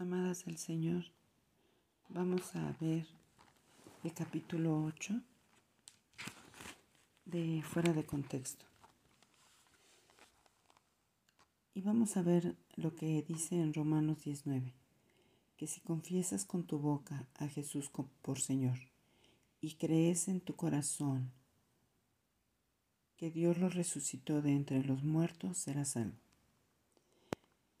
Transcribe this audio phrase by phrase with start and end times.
[0.00, 1.06] Amadas del Señor,
[2.08, 3.04] vamos a ver
[4.04, 5.20] el capítulo 8
[7.24, 8.64] de Fuera de Contexto.
[11.74, 14.72] Y vamos a ver lo que dice en Romanos 19,
[15.56, 17.90] que si confiesas con tu boca a Jesús
[18.22, 18.78] por Señor
[19.60, 21.32] y crees en tu corazón
[23.16, 26.14] que Dios lo resucitó de entre los muertos, serás salvo.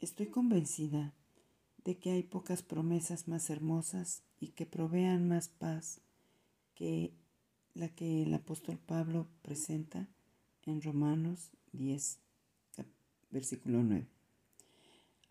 [0.00, 1.14] Estoy convencida
[1.84, 6.00] de que hay pocas promesas más hermosas y que provean más paz
[6.74, 7.12] que
[7.74, 10.08] la que el apóstol Pablo presenta
[10.64, 12.18] en Romanos 10,
[13.30, 14.06] versículo 9.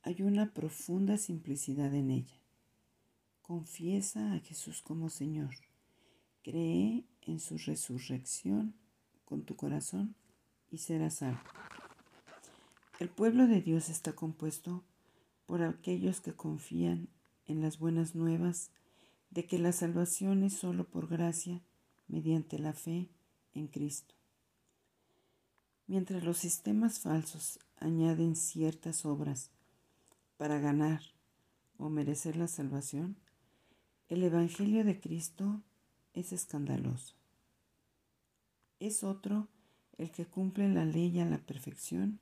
[0.03, 2.41] Hay una profunda simplicidad en ella.
[3.41, 5.53] Confiesa a Jesús como Señor.
[6.43, 8.73] Cree en su resurrección
[9.25, 10.15] con tu corazón
[10.71, 11.41] y serás salvo.
[12.99, 14.83] El pueblo de Dios está compuesto
[15.47, 17.09] por aquellos que confían
[17.47, 18.69] en las buenas nuevas
[19.31, 21.63] de que la salvación es solo por gracia
[22.07, 23.09] mediante la fe
[23.53, 24.13] en Cristo.
[25.87, 29.49] Mientras los sistemas falsos añaden ciertas obras
[30.35, 31.01] para ganar
[31.77, 33.15] o merecer la salvación,
[34.09, 35.61] el Evangelio de Cristo
[36.13, 37.15] es escandaloso.
[38.79, 39.47] Es otro
[39.97, 42.19] el que cumple la ley a la perfección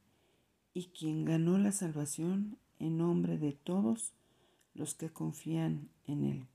[0.73, 4.13] y quien ganó la salvación en nombre de todos
[4.73, 6.47] los que confían en Él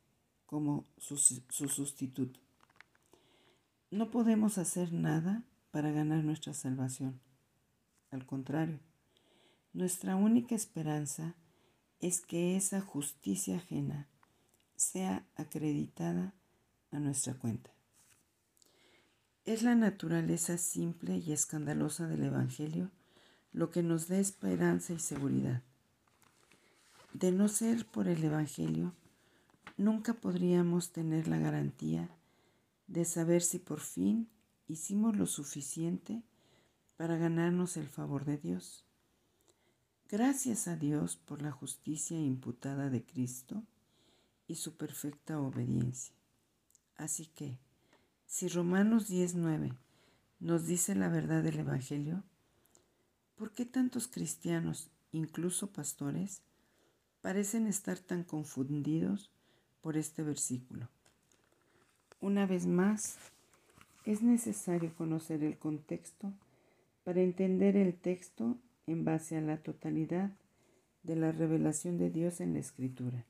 [0.50, 2.40] como su, sustituto.
[3.92, 7.20] No podemos hacer nada para ganar nuestra salvación.
[8.10, 8.80] Al contrario,
[9.72, 11.36] nuestra única esperanza
[12.00, 14.08] es que esa justicia ajena
[14.74, 16.34] sea acreditada
[16.90, 17.70] a nuestra cuenta.
[19.44, 22.90] Es la naturaleza simple y escandalosa del Evangelio
[23.52, 25.62] lo que nos da esperanza y seguridad.
[27.12, 28.94] De no ser por el Evangelio,
[29.76, 32.08] nunca podríamos tener la garantía
[32.86, 34.28] de saber si por fin
[34.68, 36.22] hicimos lo suficiente
[36.96, 38.84] para ganarnos el favor de Dios.
[40.08, 43.64] Gracias a Dios por la justicia imputada de Cristo
[44.46, 46.14] y su perfecta obediencia.
[46.96, 47.58] Así que,
[48.26, 49.72] si Romanos 19
[50.38, 52.22] nos dice la verdad del Evangelio,
[53.36, 56.42] ¿por qué tantos cristianos, incluso pastores,
[57.20, 59.30] parecen estar tan confundidos
[59.82, 60.88] por este versículo.
[62.20, 63.18] Una vez más,
[64.04, 66.32] es necesario conocer el contexto
[67.04, 70.30] para entender el texto en base a la totalidad
[71.02, 73.24] de la revelación de Dios en la Escritura.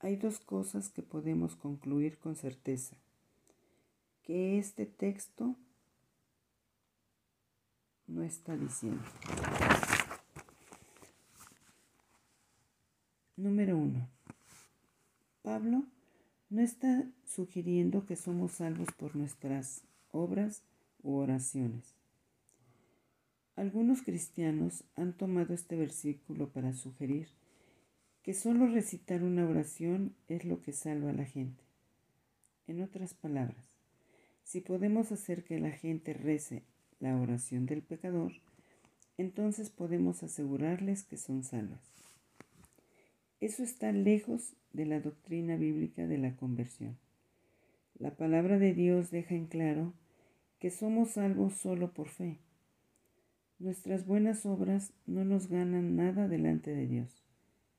[0.00, 2.96] Hay dos cosas que podemos concluir con certeza.
[4.22, 5.56] Que este texto
[8.06, 9.02] no está diciendo.
[13.38, 14.08] Número uno.
[15.42, 15.84] Pablo
[16.50, 20.64] no está sugiriendo que somos salvos por nuestras obras
[21.04, 21.94] u oraciones.
[23.54, 27.28] Algunos cristianos han tomado este versículo para sugerir
[28.24, 31.62] que solo recitar una oración es lo que salva a la gente.
[32.66, 33.68] En otras palabras,
[34.42, 36.64] si podemos hacer que la gente rece
[36.98, 38.32] la oración del pecador,
[39.16, 41.98] entonces podemos asegurarles que son salvas.
[43.40, 46.98] Eso está lejos de la doctrina bíblica de la conversión.
[47.98, 49.94] La palabra de Dios deja en claro
[50.58, 52.40] que somos salvos solo por fe.
[53.60, 57.24] Nuestras buenas obras no nos ganan nada delante de Dios.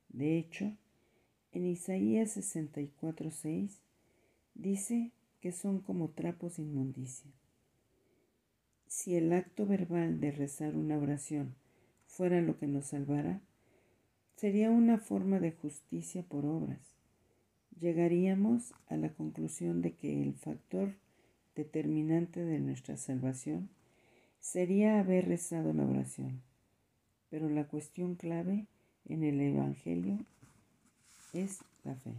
[0.08, 0.76] De hecho,
[1.52, 3.82] en Isaías 64:6
[4.56, 7.32] dice que son como trapos inmundicia.
[8.88, 11.56] Si el acto verbal de rezar una oración
[12.08, 13.42] fuera lo que nos salvara,
[14.40, 16.80] sería una forma de justicia por obras.
[17.78, 20.96] Llegaríamos a la conclusión de que el factor
[21.56, 23.70] determinante de nuestra salvación
[24.40, 26.42] sería haber rezado la oración.
[27.30, 28.68] Pero la cuestión clave
[29.10, 30.20] en el Evangelio
[31.34, 32.14] es la fe.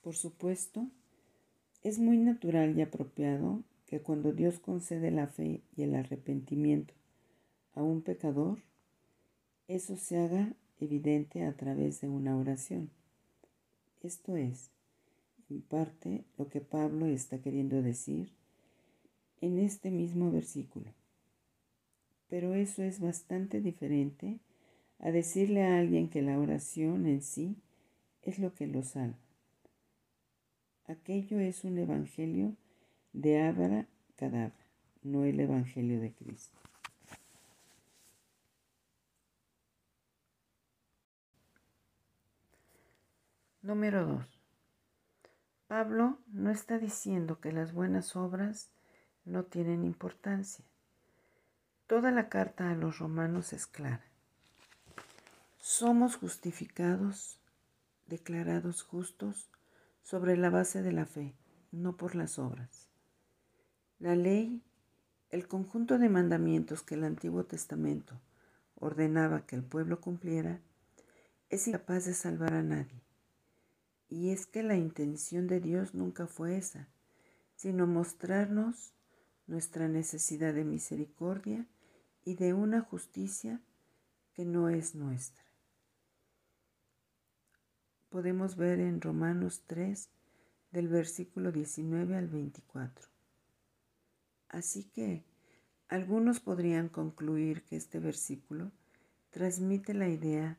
[0.00, 0.86] Por supuesto,
[1.82, 6.94] es muy natural y apropiado que cuando Dios concede la fe y el arrepentimiento
[7.74, 8.60] a un pecador,
[9.68, 12.90] eso se haga evidente a través de una oración.
[14.02, 14.70] Esto es,
[15.50, 18.32] en parte, lo que Pablo está queriendo decir
[19.42, 20.92] en este mismo versículo.
[22.28, 24.40] Pero eso es bastante diferente
[24.98, 27.56] a decirle a alguien que la oración en sí
[28.22, 29.18] es lo que lo salva.
[30.86, 32.56] Aquello es un evangelio
[33.12, 33.86] de abra
[34.16, 34.66] cadabra,
[35.02, 36.58] no el evangelio de Cristo.
[43.68, 44.24] Número 2.
[45.66, 48.70] Pablo no está diciendo que las buenas obras
[49.26, 50.64] no tienen importancia.
[51.86, 54.06] Toda la carta a los romanos es clara.
[55.58, 57.42] Somos justificados,
[58.06, 59.50] declarados justos
[60.02, 61.34] sobre la base de la fe,
[61.70, 62.88] no por las obras.
[63.98, 64.62] La ley,
[65.28, 68.18] el conjunto de mandamientos que el Antiguo Testamento
[68.76, 70.58] ordenaba que el pueblo cumpliera,
[71.50, 73.07] es incapaz de salvar a nadie.
[74.08, 76.88] Y es que la intención de Dios nunca fue esa,
[77.56, 78.94] sino mostrarnos
[79.46, 81.66] nuestra necesidad de misericordia
[82.24, 83.60] y de una justicia
[84.34, 85.44] que no es nuestra.
[88.08, 90.08] Podemos ver en Romanos 3
[90.70, 93.08] del versículo 19 al 24.
[94.48, 95.24] Así que
[95.88, 98.70] algunos podrían concluir que este versículo
[99.30, 100.58] transmite la idea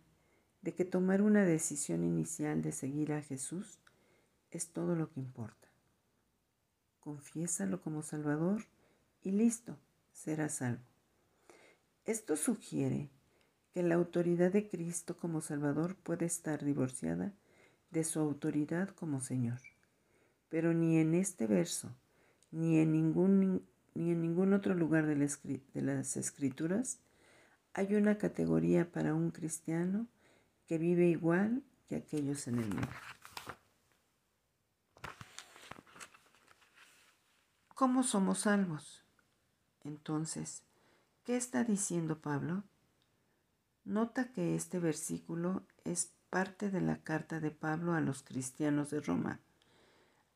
[0.61, 3.79] de que tomar una decisión inicial de seguir a Jesús
[4.51, 5.67] es todo lo que importa.
[6.99, 8.65] Confiésalo como Salvador
[9.21, 9.77] y listo,
[10.11, 10.83] será salvo.
[12.05, 13.09] Esto sugiere
[13.73, 17.33] que la autoridad de Cristo como Salvador puede estar divorciada
[17.91, 19.59] de su autoridad como Señor.
[20.49, 21.95] Pero ni en este verso,
[22.51, 23.63] ni en ningún,
[23.93, 26.99] ni en ningún otro lugar de las Escrituras
[27.73, 30.07] hay una categoría para un cristiano
[30.69, 32.87] que vive igual que aquellos en el mundo.
[37.73, 39.03] ¿Cómo somos salvos?
[39.83, 40.61] Entonces,
[41.23, 42.65] ¿qué está diciendo Pablo?
[43.83, 49.01] Nota que este versículo es parte de la carta de Pablo a los cristianos de
[49.01, 49.39] Roma,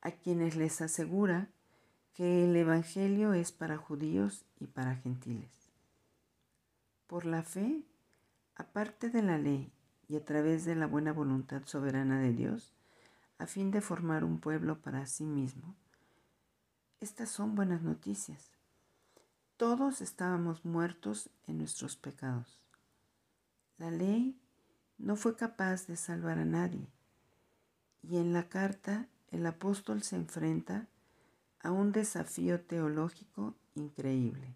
[0.02, 1.52] a quienes les asegura
[2.16, 5.70] que el Evangelio es para judíos y para gentiles.
[7.06, 7.84] Por la fe,
[8.56, 9.72] aparte de la ley
[10.08, 12.74] y a través de la buena voluntad soberana de Dios,
[13.38, 15.76] a fin de formar un pueblo para sí mismo.
[17.00, 18.52] Estas son buenas noticias.
[19.58, 22.60] Todos estábamos muertos en nuestros pecados.
[23.78, 24.40] La ley
[24.98, 26.88] no fue capaz de salvar a nadie.
[28.02, 30.88] Y en la carta el apóstol se enfrenta
[31.62, 34.56] a un desafío teológico increíble.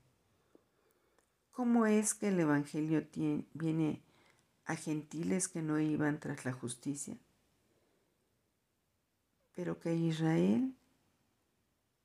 [1.51, 3.07] ¿Cómo es que el Evangelio
[3.53, 4.01] viene
[4.67, 7.17] a gentiles que no iban tras la justicia,
[9.55, 10.75] pero que Israel,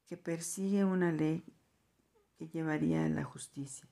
[0.06, 1.42] que persigue una ley
[2.38, 3.88] que llevaría a la justicia,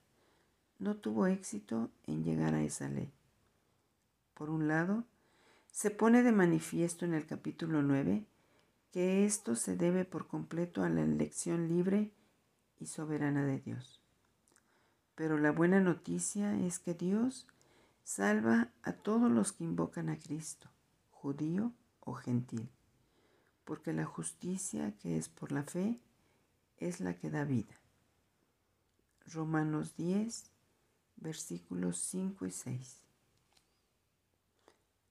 [0.79, 3.13] no tuvo éxito en llegar a esa ley.
[4.35, 5.05] Por un lado,
[5.73, 8.25] se pone de manifiesto en el capítulo 9
[8.93, 12.13] que esto se debe por completo a la elección libre
[12.79, 14.01] y soberana de Dios.
[15.17, 17.47] Pero la buena noticia es que Dios
[18.11, 20.69] Salva a todos los que invocan a Cristo,
[21.13, 22.69] judío o gentil,
[23.65, 26.01] porque la justicia que es por la fe
[26.79, 27.79] es la que da vida.
[29.27, 30.51] Romanos 10,
[31.19, 32.97] versículos 5 y 6.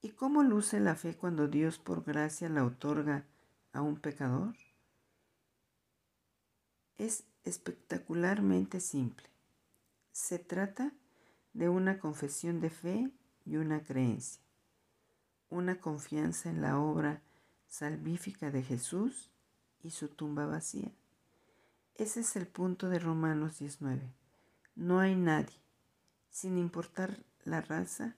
[0.02, 3.24] ¿Y cómo luce la fe cuando Dios por gracia la otorga
[3.72, 4.54] a un pecador?
[6.98, 9.30] Es espectacularmente simple.
[10.12, 10.92] Se trata
[11.52, 13.10] de una confesión de fe
[13.44, 14.42] y una creencia,
[15.48, 17.22] una confianza en la obra
[17.66, 19.30] salvífica de Jesús
[19.82, 20.92] y su tumba vacía.
[21.96, 24.12] Ese es el punto de Romanos 19.
[24.74, 25.60] No hay nadie,
[26.30, 28.16] sin importar la raza,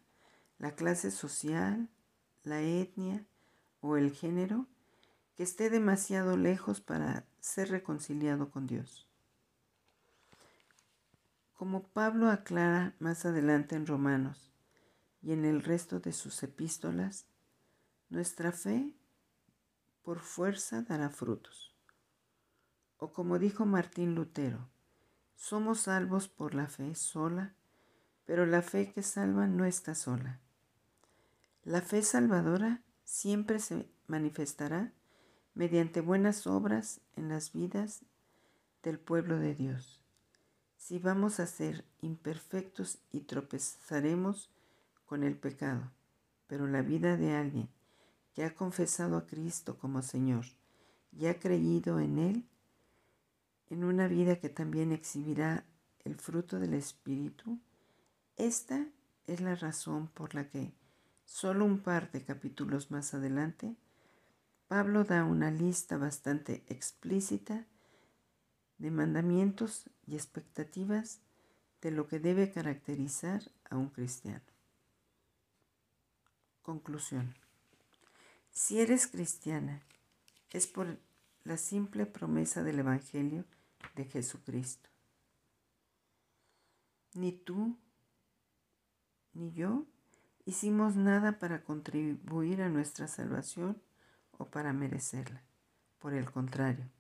[0.59, 1.89] la clase social,
[2.45, 3.25] la etnia
[3.81, 4.67] o el género,
[5.35, 9.09] que esté demasiado lejos para ser reconciliado con Dios.
[11.63, 14.51] Como Pablo aclara más adelante en Romanos
[15.23, 17.29] y en el resto de sus epístolas,
[18.09, 18.93] nuestra fe
[20.03, 21.73] por fuerza dará frutos.
[22.97, 24.71] O como dijo Martín Lutero,
[25.37, 27.55] somos salvos por la fe sola,
[28.25, 30.41] pero la fe que salva no está sola.
[31.63, 34.93] La fe salvadora siempre se manifestará
[35.55, 38.05] mediante buenas obras en las vidas
[38.83, 40.02] del pueblo de Dios.
[40.85, 44.51] Si vamos a ser imperfectos y tropezaremos
[45.07, 45.93] con el pecado,
[46.49, 47.69] pero la vida de alguien
[48.35, 50.45] que ha confesado a Cristo como Señor
[51.13, 52.49] y ha creído en Él,
[53.71, 55.65] en una vida que también exhibirá
[56.01, 57.61] el fruto del Espíritu,
[58.37, 58.85] esta
[59.29, 60.75] es la razón por la que,
[61.25, 63.77] solo un par de capítulos más adelante,
[64.67, 67.69] Pablo da una lista bastante explícita
[68.83, 71.21] de mandamientos y expectativas
[71.83, 74.43] de lo que debe caracterizar a un cristiano.
[76.63, 77.33] Conclusión.
[78.51, 79.83] Si eres cristiana,
[80.51, 80.99] es por
[81.45, 83.45] la simple promesa del Evangelio
[83.95, 84.91] de Jesucristo.
[87.15, 87.79] Ni tú
[89.33, 89.87] ni yo
[90.45, 93.81] hicimos nada para contribuir a nuestra salvación
[94.39, 95.41] o para merecerla.
[96.01, 96.91] Por el contrario,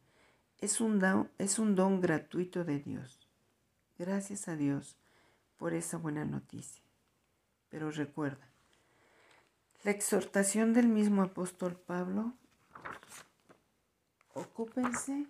[0.63, 3.19] es un, don, es un don gratuito de Dios.
[3.99, 4.97] Gracias a Dios
[5.59, 6.83] por esa buena noticia.
[7.69, 8.49] Pero recuerda,
[9.83, 12.35] la exhortación del mismo apóstol Pablo,
[14.35, 15.27] ocúpense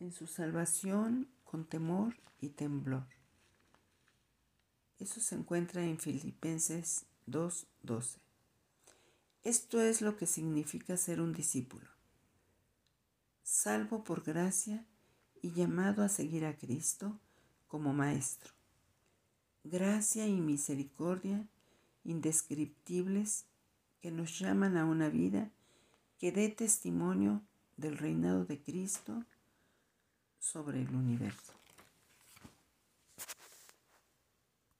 [0.00, 3.06] en su salvación con temor y temblor.
[4.98, 8.18] Eso se encuentra en Filipenses 2.12.
[9.44, 11.88] Esto es lo que significa ser un discípulo,
[13.46, 14.84] salvo por gracia
[15.40, 17.20] y llamado a seguir a Cristo
[17.68, 18.52] como Maestro.
[19.62, 21.46] Gracia y misericordia
[22.02, 23.44] indescriptibles
[24.00, 25.52] que nos llaman a una vida
[26.18, 27.40] que dé testimonio
[27.76, 29.24] del reinado de Cristo
[30.40, 31.52] sobre el universo.